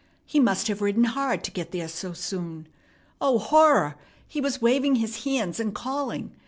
He 0.25 0.39
must 0.39 0.67
have 0.67 0.81
ridden 0.81 1.03
hard 1.03 1.43
to 1.43 1.51
get 1.51 1.71
there 1.71 1.87
so 1.87 2.13
soon. 2.13 2.67
Oh, 3.21 3.37
horror! 3.37 3.97
He 4.27 4.41
was 4.41 4.59
waving 4.59 4.95
his 4.95 5.25
hands 5.25 5.59
and 5.59 5.75
calling. 5.75 6.35